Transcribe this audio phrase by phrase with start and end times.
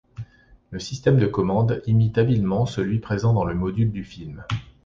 [0.71, 4.43] Le système de commande imite habilement celui présent dans le module du film.